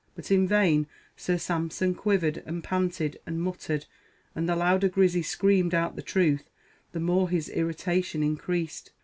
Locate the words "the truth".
5.95-6.49